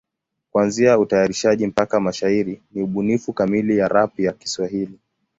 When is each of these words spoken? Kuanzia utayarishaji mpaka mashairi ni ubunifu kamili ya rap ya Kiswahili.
Kuanzia 0.51 0.99
utayarishaji 0.99 1.67
mpaka 1.67 1.99
mashairi 1.99 2.61
ni 2.71 2.81
ubunifu 2.83 3.33
kamili 3.33 3.77
ya 3.77 3.87
rap 3.87 4.19
ya 4.19 4.31
Kiswahili. 4.33 4.99